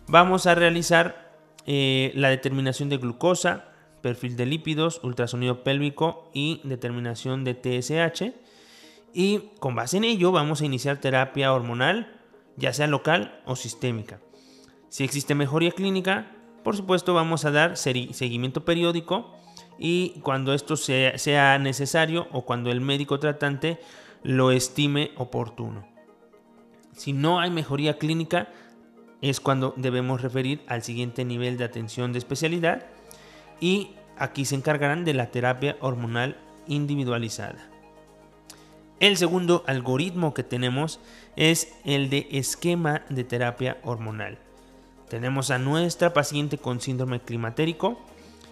vamos 0.06 0.46
a 0.46 0.54
realizar 0.54 1.32
eh, 1.66 2.12
la 2.14 2.28
determinación 2.28 2.88
de 2.88 2.98
glucosa, 2.98 3.72
perfil 4.02 4.36
de 4.36 4.46
lípidos, 4.46 5.00
ultrasonido 5.02 5.64
pélvico 5.64 6.30
y 6.34 6.60
determinación 6.64 7.44
de 7.44 7.54
TSH 7.54 8.34
y 9.14 9.50
con 9.60 9.74
base 9.74 9.96
en 9.96 10.04
ello 10.04 10.32
vamos 10.32 10.60
a 10.60 10.66
iniciar 10.66 11.00
terapia 11.00 11.52
hormonal, 11.52 12.20
ya 12.56 12.72
sea 12.72 12.86
local 12.86 13.40
o 13.46 13.56
sistémica. 13.56 14.20
Si 14.90 15.04
existe 15.04 15.34
mejoría 15.34 15.70
clínica, 15.70 16.30
por 16.64 16.76
supuesto 16.76 17.12
vamos 17.14 17.44
a 17.44 17.50
dar 17.50 17.76
seguimiento 17.76 18.64
periódico 18.64 19.30
y 19.78 20.20
cuando 20.22 20.54
esto 20.54 20.76
sea, 20.76 21.58
necesario 21.58 22.26
o 22.32 22.42
cuando 22.42 22.72
el 22.72 22.80
médico 22.80 23.20
tratante 23.20 23.78
lo 24.22 24.50
estime 24.50 25.12
oportuno. 25.16 25.86
Si 26.92 27.12
no 27.12 27.38
hay 27.38 27.50
mejoría 27.50 27.98
clínica, 27.98 28.48
es 29.20 29.40
cuando 29.40 29.74
debemos 29.76 30.22
referir 30.22 30.62
al 30.66 30.82
siguiente 30.82 31.24
nivel 31.24 31.58
de 31.58 31.64
atención 31.64 32.12
de 32.12 32.18
especialidad 32.18 32.86
y 33.60 33.90
aquí 34.16 34.44
se 34.44 34.54
encargarán 34.54 35.04
de 35.04 35.14
la 35.14 35.30
terapia 35.30 35.76
hormonal 35.80 36.38
individualizada. 36.66 37.70
El 39.00 39.18
segundo 39.18 39.64
algoritmo 39.66 40.32
que 40.32 40.44
tenemos 40.44 41.00
es 41.36 41.74
el 41.84 42.08
de 42.08 42.28
esquema 42.30 43.02
de 43.10 43.24
terapia 43.24 43.78
hormonal. 43.82 44.38
Tenemos 45.08 45.50
a 45.50 45.58
nuestra 45.58 46.12
paciente 46.12 46.58
con 46.58 46.80
síndrome 46.80 47.20
climatérico 47.20 48.00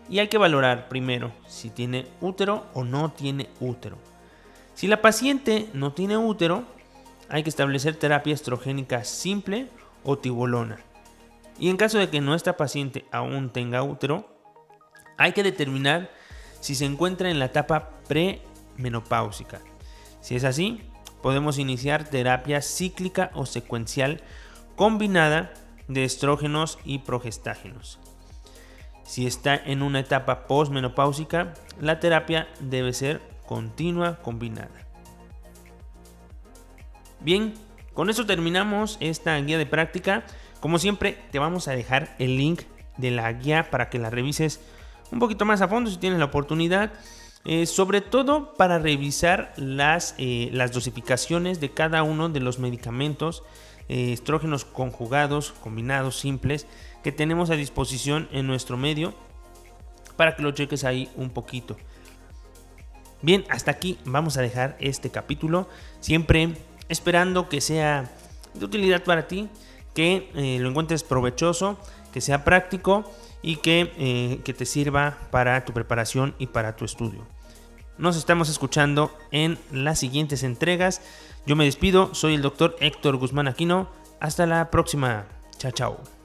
y 0.09 0.19
hay 0.19 0.29
que 0.29 0.38
valorar 0.38 0.88
primero 0.88 1.33
si 1.47 1.71
tiene 1.71 2.07
útero 2.21 2.67
o 2.75 2.85
no 2.85 3.11
tiene 3.12 3.49
útero. 3.61 3.99
Si 4.75 4.87
la 4.87 5.01
paciente 5.01 5.69
no 5.73 5.93
tiene 5.93 6.17
útero, 6.17 6.65
hay 7.29 7.43
que 7.43 7.51
establecer 7.51 7.97
terapia 7.97 8.35
estrogénica 8.35 9.05
simple 9.05 9.69
o 10.05 10.19
tibolona. 10.19 10.79
Y 11.59 11.69
en 11.69 11.77
caso 11.77 11.99
de 11.99 12.09
que 12.09 12.21
nuestra 12.21 12.57
paciente 12.57 13.05
aún 13.11 13.51
tenga 13.51 13.83
útero, 13.83 14.29
hay 15.17 15.33
que 15.33 15.43
determinar 15.43 16.11
si 16.61 16.75
se 16.75 16.85
encuentra 16.85 17.31
en 17.31 17.38
la 17.38 17.47
etapa 17.47 17.91
premenopáusica. 18.09 19.61
Si 20.21 20.37
es 20.37 20.45
así, 20.45 20.83
podemos 21.23 21.59
iniciar 21.59 22.05
terapia 22.05 22.62
cíclica 22.62 23.31
o 23.35 23.47
secuencial 23.47 24.23
combinada 24.77 25.53
de 25.88 26.05
estrógenos 26.05 26.79
y 26.85 27.01
progestágenos. 27.01 27.99
Si 29.05 29.27
está 29.27 29.57
en 29.57 29.83
una 29.83 30.01
etapa 30.01 30.47
postmenopáusica, 30.47 31.55
la 31.81 32.01
terapia 32.01 32.49
debe 32.61 32.92
ser 32.92 33.21
continua 33.47 34.16
combinada. 34.23 34.71
Bien, 37.21 37.55
con 37.95 38.11
eso 38.11 38.27
terminamos 38.27 38.97
esta 39.01 39.37
guía 39.38 39.59
de 39.59 39.66
práctica. 39.66 40.25
Como 40.61 40.79
siempre, 40.79 41.18
te 41.31 41.38
vamos 41.38 41.68
a 41.68 41.73
dejar 41.73 42.14
el 42.18 42.37
link 42.37 42.62
de 42.97 43.11
la 43.11 43.33
guía 43.33 43.71
para 43.71 43.90
que 43.90 43.99
la 43.99 44.11
revises 44.11 44.61
un 45.11 45.18
poquito 45.18 45.45
más 45.45 45.61
a 45.61 45.68
fondo 45.68 45.90
si 45.90 45.99
tienes 45.99 46.18
la 46.18 46.27
oportunidad. 46.27 46.92
Eh, 47.45 47.66
sobre 47.66 48.01
todo 48.01 48.55
para 48.55 48.79
revisar 48.79 49.53
las, 49.57 50.14
eh, 50.18 50.49
las, 50.53 50.73
dosificaciones 50.73 51.59
de 51.59 51.73
cada 51.73 52.05
uno 52.05 52.29
de 52.29 52.38
los 52.38 52.61
medicamentos 52.61 53.42
eh, 53.88 54.12
estrógenos 54.12 54.64
conjugados, 54.64 55.53
combinados, 55.61 56.18
simples, 56.18 56.66
que 57.03 57.12
tenemos 57.12 57.51
a 57.51 57.55
disposición 57.55 58.29
en 58.33 58.47
nuestro 58.47 58.77
medio, 58.77 59.14
para 60.16 60.37
que 60.37 60.42
lo 60.42 60.53
cheques 60.53 60.85
ahí 60.85 61.11
un 61.16 61.31
poquito. 61.31 61.77
Bien, 63.23 63.45
hasta 63.49 63.71
aquí 63.71 63.99
vamos 64.05 64.37
a 64.37 64.42
dejar 64.42 64.77
este 64.81 65.11
capítulo, 65.11 65.68
siempre 66.01 66.57
esperando 66.88 67.49
que 67.49 67.61
sea 67.61 68.11
de 68.55 68.64
utilidad 68.64 69.05
para 69.05 69.29
ti, 69.29 69.49
que 69.95 70.59
lo 70.61 70.68
encuentres 70.68 71.03
provechoso, 71.03 71.79
que 72.12 72.21
sea 72.21 72.45
práctico 72.45 73.11
y 73.42 73.57
que, 73.57 73.92
eh, 73.97 74.40
que 74.45 74.55
te 74.55 74.66
sirva 74.66 75.18
para 75.31 75.64
tu 75.64 75.73
preparación 75.73 76.35
y 76.38 76.47
para 76.47 76.77
tu 76.77 76.85
estudio. 76.85 77.27
Nos 77.98 78.16
estamos 78.16 78.48
escuchando 78.48 79.16
en 79.31 79.59
las 79.70 79.98
siguientes 79.98 80.42
entregas. 80.42 81.02
Yo 81.46 81.57
me 81.57 81.64
despido, 81.64 82.14
soy 82.14 82.35
el 82.35 82.42
doctor 82.42 82.76
Héctor 82.81 83.16
Guzmán 83.16 83.48
Aquino. 83.48 83.88
Hasta 84.20 84.46
la 84.46 84.70
próxima. 84.70 85.26
Chao, 85.59 85.72
chao. 85.72 86.22